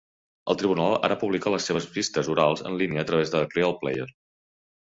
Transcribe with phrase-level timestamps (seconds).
[0.51, 4.09] El tribunal ara publica les seves vistes orals en línia a través de RealPlayer.